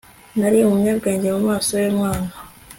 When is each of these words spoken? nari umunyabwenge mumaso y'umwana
nari 0.39 0.57
umunyabwenge 0.61 1.27
mumaso 1.35 1.73
y'umwana 1.83 2.29